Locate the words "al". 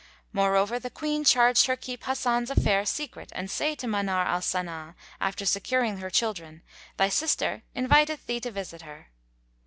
4.25-4.41